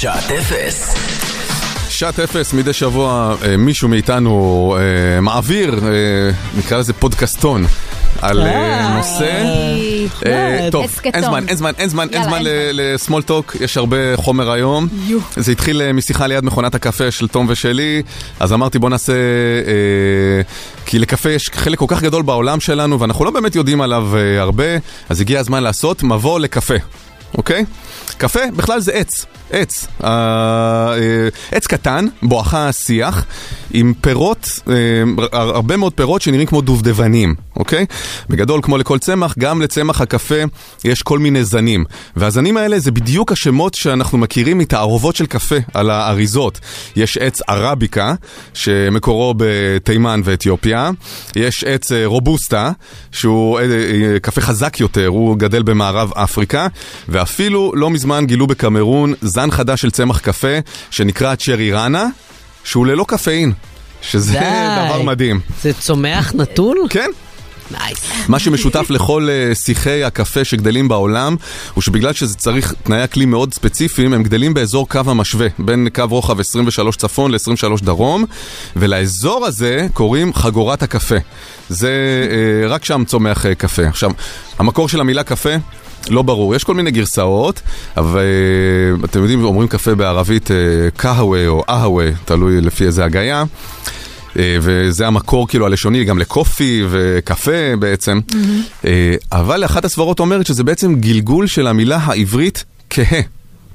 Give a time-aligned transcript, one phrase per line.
[0.00, 0.94] שעת אפס.
[1.88, 5.90] שעת אפס, מדי שבוע אה, מישהו מאיתנו אה, מעביר, אה,
[6.58, 7.66] נקרא לזה פודקאסטון,
[8.22, 9.42] על אה, אה, נושא.
[10.06, 10.28] נחמד.
[10.28, 11.10] אה, טוב, הסכתון.
[11.14, 14.88] אין זמן, אין זמן, אין זמן, אין זמן אין לסמול טוק, יש הרבה חומר היום.
[15.06, 15.18] יו.
[15.36, 18.02] זה התחיל אה, משיחה ליד מכונת הקפה של תום ושלי,
[18.40, 20.42] אז אמרתי בוא נעשה, אה,
[20.86, 24.40] כי לקפה יש חלק כל כך גדול בעולם שלנו ואנחנו לא באמת יודעים עליו אה,
[24.40, 24.64] הרבה,
[25.08, 26.74] אז הגיע הזמן לעשות מבוא לקפה,
[27.34, 27.64] אוקיי?
[28.18, 29.86] קפה בכלל זה עץ, עץ.
[30.04, 30.94] אה,
[31.52, 33.24] עץ קטן, בואכה שיח,
[33.70, 34.74] עם פירות, אה,
[35.32, 37.86] הרבה מאוד פירות שנראים כמו דובדבנים, אוקיי?
[38.28, 40.42] בגדול, כמו לכל צמח, גם לצמח הקפה
[40.84, 41.84] יש כל מיני זנים.
[42.16, 46.60] והזנים האלה זה בדיוק השמות שאנחנו מכירים מתערובות של קפה על האריזות.
[46.96, 48.14] יש עץ ערביקה,
[48.54, 50.90] שמקורו בתימן ואתיופיה.
[51.36, 52.70] יש עץ אה, רובוסטה,
[53.12, 56.66] שהוא אה, אה, קפה חזק יותר, הוא גדל במערב אפריקה.
[57.16, 60.58] ואפילו לא מזמן גילו בקמרון זן חדש של צמח קפה,
[60.90, 62.06] שנקרא צ'רי ראנה,
[62.64, 63.52] שהוא ללא קפאין.
[64.02, 64.38] שזה די.
[64.88, 65.40] דבר מדהים.
[65.62, 66.78] זה צומח נטול?
[66.90, 67.10] כן,
[67.70, 67.98] nice.
[68.28, 71.36] מה שמשותף לכל אה, שיחי הקפה שגדלים בעולם,
[71.74, 76.04] הוא שבגלל שזה צריך תנאי אקלים מאוד ספציפיים, הם גדלים באזור קו המשווה, בין קו
[76.10, 78.24] רוחב 23 צפון ל-23 דרום,
[78.76, 81.16] ולאזור הזה קוראים חגורת הקפה.
[81.68, 81.90] זה,
[82.30, 83.88] אה, רק שם צומח אה, קפה.
[83.88, 84.10] עכשיו,
[84.58, 85.56] המקור של המילה קפה...
[86.10, 87.60] לא ברור, יש כל מיני גרסאות,
[87.96, 90.56] אבל אה, אתם יודעים, אומרים קפה בערבית אה,
[90.96, 93.44] קהווה או אהווה, תלוי לפי איזה הגייה.
[94.38, 98.20] אה, וזה המקור כאילו הלשוני גם לקופי וקפה בעצם.
[98.84, 103.20] אה, אבל אחת הסברות אומרת שזה בעצם גלגול של המילה העברית כהה.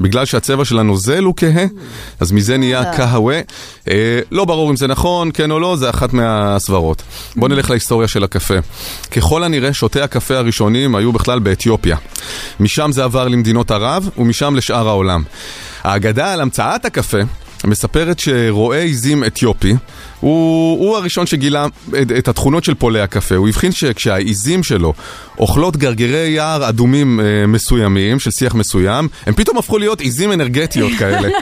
[0.01, 1.65] בגלל שהצבע של הנוזל הוא כהה,
[2.19, 3.39] אז מזה נהיה קהווה.
[3.89, 7.03] אה, לא ברור אם זה נכון, כן או לא, זה אחת מהסברות.
[7.35, 8.55] בואו נלך להיסטוריה של הקפה.
[9.11, 11.97] ככל הנראה, שותי הקפה הראשונים היו בכלל באתיופיה.
[12.59, 15.23] משם זה עבר למדינות ערב, ומשם לשאר העולם.
[15.83, 17.17] האגדה על המצאת הקפה
[17.65, 19.73] מספרת שרועה עיזים אתיופי,
[20.19, 21.65] הוא, הוא הראשון שגילה
[22.01, 23.35] את, את התכונות של פולי הקפה.
[23.35, 24.93] הוא הבחין שכשהעיזים שלו
[25.39, 30.91] אוכלות גרגירי יער אדומים אה, מסוימים, של שיח מסוים, הם פתאום הפכו להיות עיזים אנרגטיות
[30.99, 31.29] כאלה.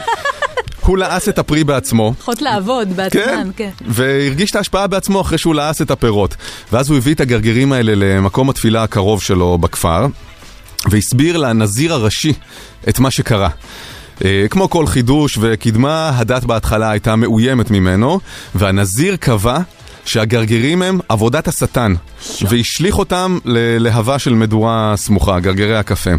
[0.90, 2.13] הוא לעס את הפרי בעצמו.
[2.18, 3.69] צריכות לעבוד בעצמן, כן.
[3.88, 6.36] והרגיש את ההשפעה בעצמו אחרי שהוא לעס את הפירות.
[6.72, 10.06] ואז הוא הביא את הגרגירים האלה למקום התפילה הקרוב שלו בכפר,
[10.90, 12.34] והסביר לנזיר הראשי
[12.90, 13.50] את מה שקרה.
[14.25, 18.19] אה, כמו כל חידוש וקדמה, הדת בהתחלה הייתה מאוימת ממנו,
[18.56, 19.57] והנזיר קבע
[20.06, 21.94] שהגרגירים הם עבודת השטן,
[22.50, 26.12] והשליך אותם ללהבה של מדורה סמוכה, גרגירי הקפה.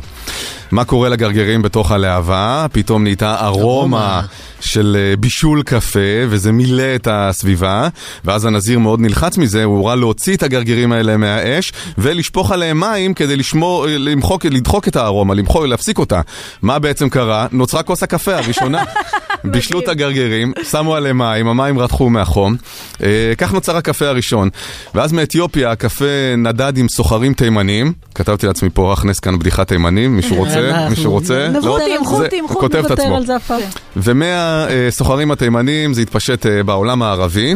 [0.71, 2.67] מה קורה לגרגירים בתוך הלהבה?
[2.73, 4.23] פתאום נהייתה ארומה.
[4.61, 5.99] של אה, בישול קפה,
[6.29, 7.89] וזה מילא את הסביבה,
[8.25, 13.15] ואז הנזיר מאוד נלחץ מזה, הוא הורה להוציא את הגרגירים האלה מהאש, ולשפוך עליהם מים
[13.15, 16.21] כדי לשמור, אה, למחוק, לדחוק את הארומה, למחוק, להפסיק אותה.
[16.63, 17.47] מה בעצם קרה?
[17.53, 18.83] נוצרה כוס הקפה הראשונה.
[19.45, 22.57] בישלו את הגרגירים, שמו עליהם מים, המים רתחו מהחום.
[23.03, 24.49] אה, כך נוצר הקפה הראשון.
[24.95, 26.05] ואז מאתיופיה הקפה
[26.39, 27.93] נדד עם סוחרים תימנים.
[28.15, 30.60] כתבתי לעצמי פה, הכנס כאן בדיחת תימנים, מישהו רוצה?
[31.05, 31.49] רוצה?
[31.49, 31.61] לא?
[31.61, 32.15] חותים, על זה.
[32.15, 33.17] חותים, נוותר עצמו.
[33.17, 33.61] על זה אף פעם.
[33.97, 37.55] ומהסוחרים התימנים זה התפשט אה, בעולם הערבי.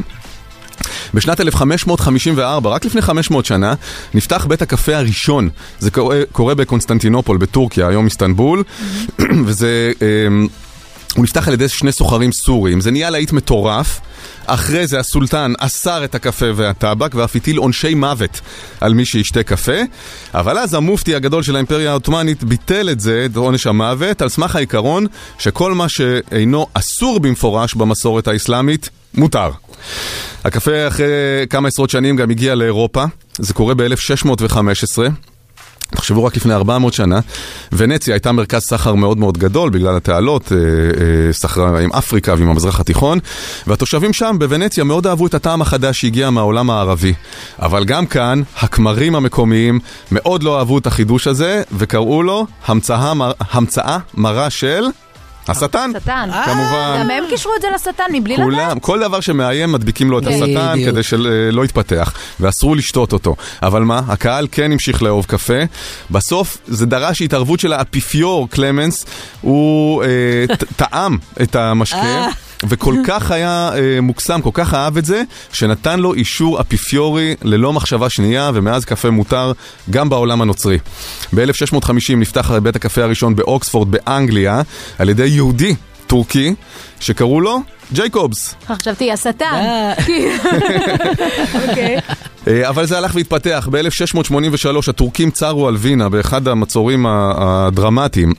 [1.14, 3.75] בשנת 1554, רק לפני 500 שנה,
[4.14, 5.48] נפתח בית הקפה הראשון.
[5.78, 8.62] זה קורה, קורה בקונסטנטינופול, בטורקיה, היום איסטנבול,
[9.47, 9.93] וזה...
[11.16, 14.00] הוא נפתח על ידי שני סוחרים סורים, זה נהיה להיט מטורף.
[14.47, 18.41] אחרי זה הסולטן אסר את הקפה והטבק ואף הטיל עונשי מוות
[18.80, 19.80] על מי שישתה קפה
[20.34, 24.56] אבל אז המופתי הגדול של האימפריה העות'מאנית ביטל את זה, את עונש המוות, על סמך
[24.56, 25.06] העיקרון
[25.38, 29.50] שכל מה שאינו אסור במפורש במסורת האסלאמית, מותר.
[30.44, 31.06] הקפה אחרי
[31.50, 33.04] כמה עשרות שנים גם הגיע לאירופה,
[33.38, 34.98] זה קורה ב-1615
[35.94, 37.21] תחשבו רק לפני 400 שנה,
[37.72, 42.49] ונציה הייתה מרכז סחר מאוד מאוד גדול בגלל התעלות, אה, אה, סחרה עם אפריקה ועם
[42.49, 43.19] המזרח התיכון,
[43.66, 47.15] והתושבים שם בוונציה מאוד אהבו את הטעם החדש שהגיע מהעולם הערבי.
[47.59, 49.81] אבל גם כאן, הכמרים המקומיים
[50.12, 53.12] מאוד לא אהבו את החידוש הזה, וקראו לו המצאה,
[53.50, 54.85] המצאה מרה של
[55.49, 55.91] השטן.
[56.00, 56.31] שטן.
[56.44, 56.96] כמובן.
[57.00, 58.44] גם הם קישרו את זה לשטן מבלי לדעת.
[58.44, 60.26] כולם, כל דבר שמאיים מדביקים לו את.
[60.26, 60.75] השטן.
[60.87, 63.37] כדי שלא יתפתח, ואסרו לשתות אותו.
[63.62, 65.62] אבל מה, הקהל כן המשיך לאהוב קפה.
[66.11, 69.06] בסוף זה דרש התערבות של האפיפיור קלמנס,
[69.41, 70.08] הוא אה,
[70.76, 72.26] טעם את המשקה.
[72.69, 75.22] וכל כך היה אה, מוקסם, כל כך אהב את זה,
[75.52, 79.52] שנתן לו אישור אפיפיורי ללא מחשבה שנייה, ומאז קפה מותר
[79.90, 80.78] גם בעולם הנוצרי.
[81.34, 84.62] ב-1650 נפתח בית הקפה הראשון באוקספורד באנגליה,
[84.99, 85.75] על ידי יהודי
[86.06, 86.55] טורקי,
[87.00, 87.61] שקראו לו
[87.93, 88.55] ג'ייקובס.
[88.67, 89.62] חשבתי השטן.
[90.06, 90.28] די.
[91.69, 91.99] אוקיי.
[92.49, 93.69] אה, אבל זה הלך והתפתח.
[93.70, 98.32] ב-1683 הטורקים צרו על וינה באחד המצורים הדרמטיים.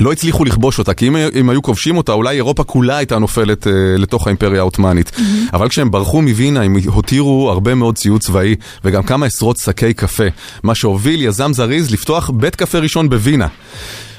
[0.00, 3.66] לא הצליחו לכבוש אותה, כי אם, אם היו כובשים אותה, אולי אירופה כולה הייתה נופלת
[3.66, 5.08] אה, לתוך האימפריה העות'מאנית.
[5.08, 5.20] Mm-hmm.
[5.52, 10.24] אבל כשהם ברחו מווינה, הם הותירו הרבה מאוד ציוד צבאי, וגם כמה עשרות שקי קפה,
[10.62, 13.46] מה שהוביל יזם זריז לפתוח בית קפה ראשון בווינה.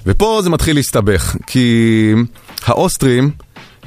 [0.06, 2.14] ופה זה מתחיל להסתבך, כי
[2.66, 3.32] האוסטרים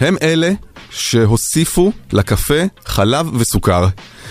[0.01, 0.51] הם אלה
[0.91, 3.87] שהוסיפו לקפה חלב וסוכר.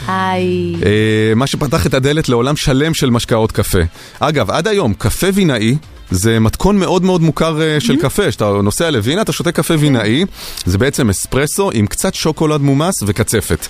[0.07, 0.75] היי.
[0.85, 3.79] אה, מה שפתח את הדלת לעולם שלם של משקאות קפה.
[4.19, 5.77] אגב, עד היום, קפה וינאי
[6.11, 10.25] זה מתכון מאוד מאוד מוכר uh, של קפה, כשאתה נוסע לווינה, אתה שותה קפה וינאי,
[10.65, 13.67] זה בעצם אספרסו עם קצת שוקולד מומס וקצפת.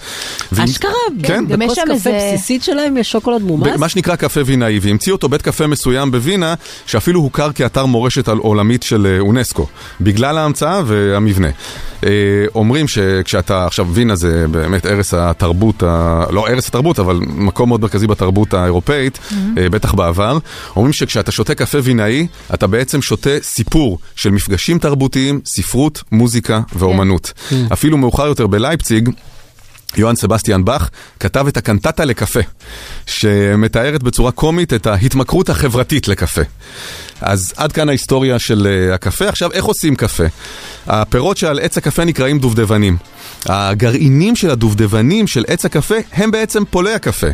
[0.57, 0.91] אשכרה,
[1.23, 1.45] כן.
[1.47, 3.77] גם יש בכוס שם קפה איזה- בסיסית שלהם יש שוקולד מומס?
[3.77, 6.53] מה שנקרא קפה וינאי, והמציאו אותו בית קפה מסוים בווינה,
[6.85, 9.67] שאפילו הוכר כאתר מורשת עולמית של אה, אונסקו,
[10.01, 11.47] בגלל ההמצאה והמבנה.
[12.03, 12.09] אה,
[12.55, 16.23] אומרים שכשאתה, עכשיו וינה זה באמת ערש התרבות, ה...
[16.31, 19.19] לא ערש התרבות, אבל מקום מאוד מרכזי בתרבות האירופאית,
[19.57, 20.37] אה, בטח בעבר.
[20.75, 27.33] אומרים שכשאתה שותה קפה וינאי, אתה בעצם שותה סיפור של מפגשים תרבותיים, ספרות, מוזיקה ואומנות.
[27.73, 29.09] אפילו מאוחר יותר בלייפציג,
[29.97, 30.89] יוהאן סבסטיאן באך
[31.19, 32.39] כתב את הקנטטה לקפה,
[33.05, 36.41] שמתארת בצורה קומית את ההתמכרות החברתית לקפה.
[37.21, 39.29] אז עד כאן ההיסטוריה של אה, הקפה.
[39.29, 40.23] עכשיו, איך עושים קפה?
[40.87, 42.97] הפירות שעל עץ הקפה נקראים דובדבנים.
[43.45, 47.27] הגרעינים של הדובדבנים של עץ הקפה הם בעצם פולי הקפה.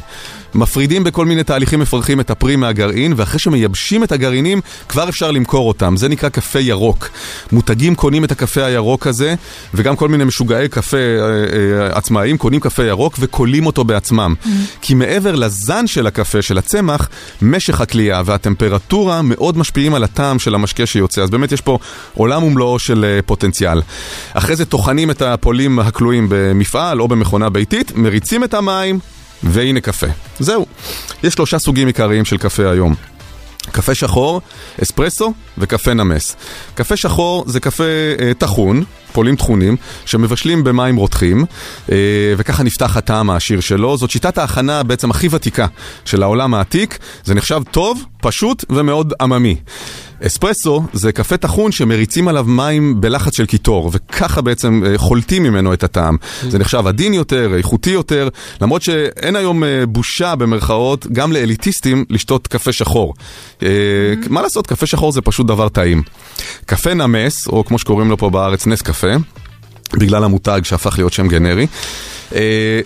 [0.55, 5.67] מפרידים בכל מיני תהליכים מפרכים את הפרי מהגרעין, ואחרי שמייבשים את הגרעינים, כבר אפשר למכור
[5.67, 5.97] אותם.
[5.97, 7.09] זה נקרא קפה ירוק.
[7.51, 9.35] מותגים קונים את הקפה הירוק הזה,
[9.73, 14.33] וגם כל מיני משוגעי קפה אה, אה, עצמאיים קונים קפה ירוק וקולים אותו בעצמם.
[14.81, 17.09] כי מעבר לזן של הקפה, של הצמח,
[17.41, 21.21] משך הכלייה והטמפרטורה מאוד משפיעים על הטעם של המשקה שיוצא.
[21.21, 21.79] אז באמת יש פה
[22.13, 23.81] עולם ומלואו של אה, פוטנציאל.
[24.33, 28.99] אחרי זה טוחנים את הפולים הכלואים במפעל או במכונה ביתית, מריצים את המים,
[29.43, 30.07] והנה קפה.
[30.39, 30.65] זהו.
[31.23, 32.95] יש שלושה סוגים עיקריים של קפה היום.
[33.71, 34.41] קפה שחור,
[34.83, 36.35] אספרסו וקפה נמס.
[36.75, 37.83] קפה שחור זה קפה
[38.19, 41.45] אה, טחון, פולים טחונים, שמבשלים במים רותחים,
[41.91, 41.95] אה,
[42.37, 43.97] וככה נפתח הטעם העשיר שלו.
[43.97, 45.67] זאת שיטת ההכנה בעצם הכי ותיקה
[46.05, 46.97] של העולם העתיק.
[47.23, 49.55] זה נחשב טוב, פשוט ומאוד עממי.
[50.25, 55.73] אספרסו זה קפה טחון שמריצים עליו מים בלחץ של קיטור, וככה בעצם אה, חולטים ממנו
[55.73, 56.17] את הטעם.
[56.49, 58.29] זה נחשב עדין יותר, איכותי יותר,
[58.61, 63.13] למרות שאין היום אה, בושה במרכאות, גם לאליטיסטים, לשתות קפה שחור.
[63.63, 63.67] אה,
[64.29, 66.03] מה לעשות, קפה שחור זה פשוט דבר טעים.
[66.65, 69.11] קפה נמס, או כמו שקוראים לו פה בארץ, נס קפה,
[69.93, 71.67] בגלל המותג שהפך להיות שם גנרי.
[72.33, 72.39] אה,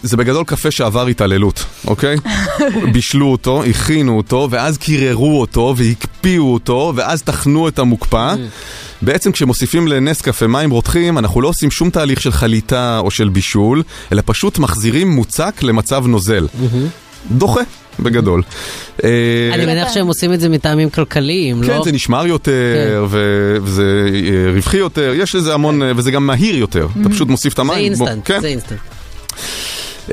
[0.04, 2.16] זה בגדול קפה שעבר התעללות, אוקיי?
[2.94, 8.36] בישלו אותו, הכינו אותו, ואז קיררו אותו, והקפיאו אותו, ואז טחנו את המוקפא.
[9.02, 13.30] בעצם כשמוסיפים לנס קפה מים רותחים, אנחנו לא עושים שום תהליך של חליטה או של
[13.30, 16.48] בישול, אלא פשוט מחזירים מוצק למצב נוזל.
[17.32, 17.62] דוחה,
[18.00, 18.42] בגדול.
[19.04, 19.10] אה,
[19.54, 21.84] אני מניח שהם עושים את זה מטעמים כלכליים, כן, לא?
[21.84, 22.52] זה נשמר יותר,
[23.10, 26.88] ו- וזה אה, רווחי יותר, יש לזה המון, אה, וזה גם מהיר יותר.
[27.02, 27.94] אתה פשוט מוסיף את זה המים.
[27.94, 28.42] בוא- אינסטנט, כן.
[28.42, 28.80] זה אינסטנט.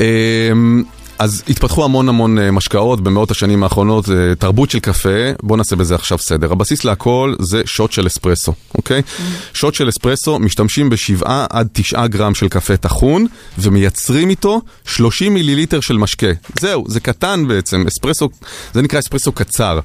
[0.01, 0.83] אמ,
[1.19, 5.77] אז התפתחו המון המון אה, משקאות במאות השנים האחרונות, אה, תרבות של קפה, בואו נעשה
[5.77, 6.53] בזה עכשיו סדר.
[6.53, 9.03] הבסיס להכל זה shot של אספרסו, אוקיי?
[9.55, 13.27] שוט של אספרסו, משתמשים בשבעה עד תשעה גרם של קפה טחון,
[13.59, 16.27] ומייצרים איתו 30 מיליליטר של משקה.
[16.59, 18.29] זהו, זה קטן בעצם, אספרסו,
[18.75, 19.81] זה נקרא אספרסו קצר.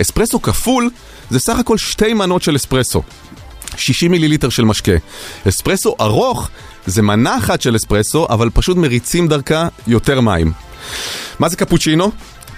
[0.00, 0.90] אספרסו כפול
[1.30, 3.02] זה סך הכל שתי מנות של אספרסו.
[3.76, 4.92] 60 מיליליטר של משקה.
[5.48, 6.48] אספרסו ארוך
[6.86, 10.52] זה מנה אחת של אספרסו, אבל פשוט מריצים דרכה יותר מים.
[11.38, 12.10] מה זה קפוצ'ינו?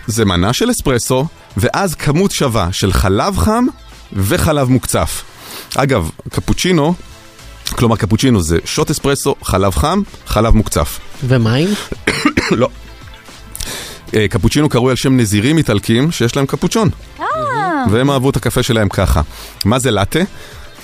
[0.07, 1.26] זה מנה של אספרסו,
[1.57, 3.64] ואז כמות שווה של חלב חם
[4.12, 5.23] וחלב מוקצף.
[5.76, 6.95] אגב, קפוצ'ינו,
[7.71, 10.99] כלומר קפוצ'ינו זה שוט אספרסו, חלב חם, חלב מוקצף.
[11.26, 11.69] ומים?
[12.50, 12.69] לא.
[14.14, 16.90] אה, קפוצ'ינו קרוי על שם נזירים איטלקים שיש להם קפוצ'ון.
[17.90, 19.21] והם אהבו את הקפה שלהם ככה.
[19.64, 20.21] מה זה לאטה?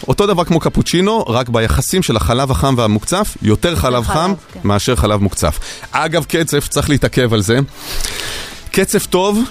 [0.08, 4.60] אותו דבר כמו קפוצ'ינו, רק ביחסים של החלב החם והמוקצף, יותר חלב חלב, חם כן.
[4.64, 5.58] מאשר חלב מוקצף.
[5.92, 7.58] אגב, קצף, צריך להתעכב על זה.
[8.70, 9.42] קצף טוב,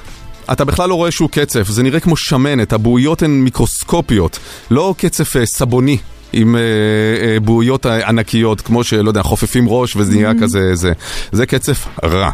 [0.51, 4.39] אתה בכלל לא רואה שהוא קצף, זה נראה כמו שמנת, הבועיות הן מיקרוסקופיות,
[4.71, 5.97] לא קצף אה, סבוני.
[6.33, 10.93] עם אה, אה, בועיות ענקיות, כמו שלא יודע, חופפים ראש וזה נהיה כזה, זה,
[11.31, 12.29] זה קצף רע.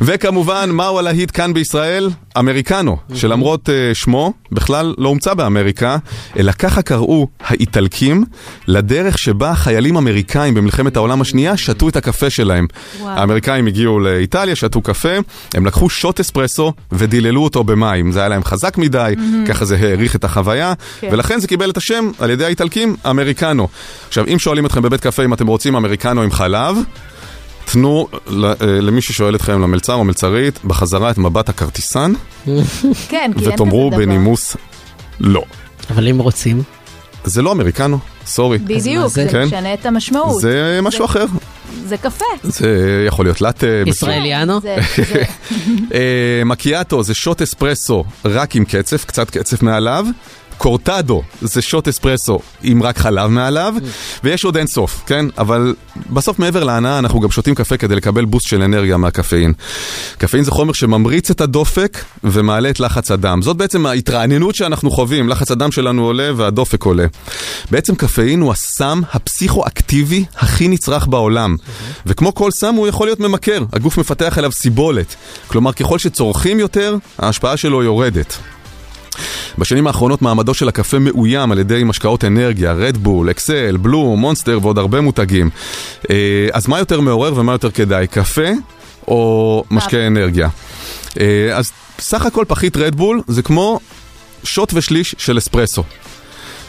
[0.00, 2.10] וכמובן, מהו הלהיט כאן בישראל?
[2.38, 5.96] אמריקנו, שלמרות אה, שמו, בכלל לא הומצא באמריקה,
[6.38, 8.24] אלא ככה קראו האיטלקים
[8.68, 12.66] לדרך שבה חיילים אמריקאים במלחמת העולם השנייה שתו את הקפה שלהם.
[13.00, 13.18] וואו.
[13.18, 15.14] האמריקאים הגיעו לאיטליה, שתו קפה,
[15.54, 18.12] הם לקחו שוט אספרסו ודיללו אותו במים.
[18.12, 19.14] זה היה להם חזק מדי,
[19.48, 21.08] ככה זה העריך את החוויה, כן.
[21.12, 23.68] ולכן זה קיבל את השם על ידי האיטלקים, אמריקנו.
[24.08, 26.76] עכשיו, אם שואלים אתכם בבית קפה אם אתם רוצים אמריקנו עם חלב,
[27.72, 32.12] תנו ל- אה, למי ששואל אתכם, למלצר או מלצרית, בחזרה את מבט הכרטיסן,
[32.46, 32.54] כן,
[33.08, 33.54] כי אין כזה דבר.
[33.54, 34.56] ותאמרו בנימוס
[35.20, 35.42] לא.
[35.90, 36.62] אבל אם רוצים,
[37.24, 38.58] זה לא אמריקנו, סורי.
[38.58, 39.26] בדיוק, זה?
[39.30, 39.44] כן.
[39.44, 40.40] משנה את המשמעות.
[40.40, 41.24] זה משהו אחר.
[41.86, 42.24] זה קפה.
[42.42, 42.68] זה
[43.06, 43.66] יכול להיות לאטה.
[43.86, 44.60] ישראליאנו?
[44.60, 44.76] זה-
[45.94, 50.06] אה, מקיאטו זה שוט אספרסו רק עם קצף, קצת קצף מעליו.
[50.58, 53.74] קורטדו זה שוט אספרסו עם רק חלב מעליו,
[54.24, 55.26] ויש עוד אין סוף, כן?
[55.38, 55.74] אבל
[56.10, 59.52] בסוף מעבר להנאה אנחנו גם שותים קפה כדי לקבל בוסט של אנרגיה מהקפאין.
[60.18, 63.42] קפאין זה חומר שממריץ את הדופק ומעלה את לחץ הדם.
[63.42, 67.06] זאת בעצם ההתרעננות שאנחנו חווים, לחץ הדם שלנו עולה והדופק עולה.
[67.70, 71.56] בעצם קפאין הוא הסם הפסיכואקטיבי הכי נצרך בעולם.
[72.06, 75.16] וכמו כל סם הוא יכול להיות ממכר, הגוף מפתח אליו סיבולת.
[75.46, 78.38] כלומר, ככל שצורכים יותר, ההשפעה שלו יורדת.
[79.58, 84.78] בשנים האחרונות מעמדו של הקפה מאוים על ידי משקאות אנרגיה, רדבול, אקסל, בלו, מונסטר ועוד
[84.78, 85.50] הרבה מותגים.
[86.10, 88.50] אה, אז מה יותר מעורר ומה יותר כדאי, קפה
[89.08, 90.48] או משקה אנרגיה?
[91.20, 93.80] אה, אז סך הכל פחית רדבול זה כמו
[94.44, 95.82] שוט ושליש של אספרסו.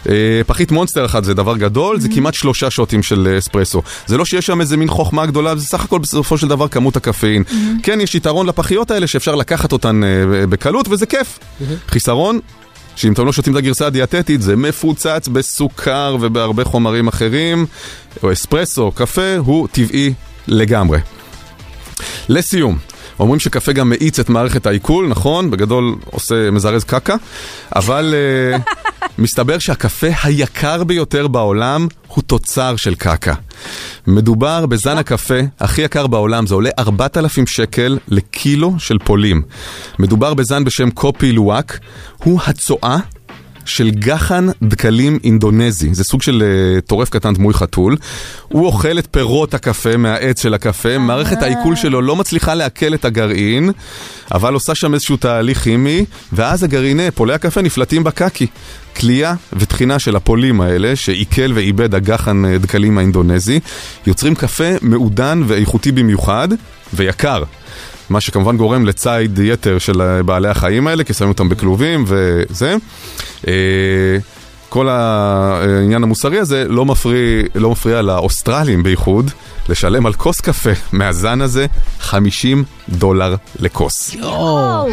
[0.10, 3.82] אה, פחית מונסטר אחת זה דבר גדול, זה כמעט שלושה שוטים של אספרסו.
[4.06, 6.96] זה לא שיש שם איזה מין חוכמה גדולה, זה סך הכל בסופו של דבר כמות
[6.96, 7.44] הקפאין.
[7.84, 10.02] כן, יש יתרון לפחיות האלה שאפשר לקחת אותן
[10.50, 11.40] בקלות, וזה כיף.
[11.88, 12.40] חיסרון,
[12.98, 17.66] שאם אתם לא שותים את הגרסה הדיאטטית, זה מפוצץ בסוכר ובהרבה חומרים אחרים,
[18.24, 20.14] או אספרסו, קפה, הוא טבעי
[20.48, 21.00] לגמרי.
[22.30, 22.78] לסיום,
[23.20, 25.52] אומרים שקפה גם מאיץ את מערכת העיכול, נכון?
[25.52, 27.16] בגדול עושה, מזרז קקה,
[27.76, 28.14] אבל
[28.58, 28.62] uh,
[29.18, 33.34] מסתבר שהקפה היקר ביותר בעולם הוא תוצר של קקה.
[34.08, 39.42] מדובר בזן הקפה הכי יקר בעולם, זה עולה 4,000 שקל לקילו של פולים.
[40.00, 41.80] מדובר בזן בשם קופי לואק,
[42.24, 42.98] הוא הצואה
[43.68, 47.98] של גחן דקלים אינדונזי, זה סוג של uh, טורף קטן דמוי חתול.
[48.48, 53.06] הוא אוכל את פירות הקפה מהעץ של הקפה, מערכת העיכול שלו לא מצליחה לעכל את
[53.06, 53.72] הגרעין,
[54.32, 58.48] אבל עושה שם איזשהו תהליך כימי, ואז הגרעיני, פולי הקפה נפלטים בקקי.
[59.00, 63.60] כליאה וטחינה של הפולים האלה, שעיכל ועיבד הגחן אה, דקלים האינדונזי,
[64.08, 66.48] יוצרים קפה מעודן ואיכותי במיוחד,
[66.94, 67.44] ויקר.
[68.10, 72.76] מה שכמובן גורם לציד יתר של אה, בעלי החיים האלה, כי שמים אותם בכלובים וזה.
[73.48, 73.54] אה,
[74.70, 79.32] כל העניין המוסרי הזה לא מפריע, לא מפריע לאוסטרלים בייחוד
[79.70, 81.66] לשלם על כוס קפה מהזן הזה
[82.00, 84.14] 50 דולר לכוס.
[84.14, 84.90] יואו.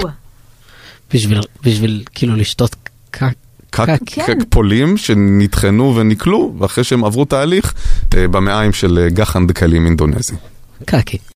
[1.15, 2.77] בשביל, בשביל כאילו לשתות
[3.11, 3.35] קק.
[3.71, 4.27] קק, כן.
[4.27, 7.75] קק פולים שנטחנו ונקלו, ואחרי שהם עברו תהליך
[8.17, 10.35] אה, במעיים של גחן דקלים אינדונזי.
[10.85, 11.19] קקי.